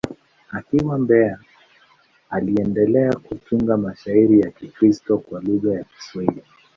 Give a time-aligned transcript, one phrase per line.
[0.51, 1.39] Akiwa Mbeya,
[2.29, 6.43] aliendelea kutunga mashairi ya Kikristo kwa lugha ya Kiswahili.